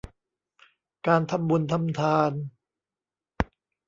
[1.07, 2.31] การทำบุญทำทาน